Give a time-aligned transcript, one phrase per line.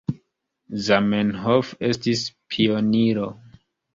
[0.85, 3.31] Zamenhof estis pioniro.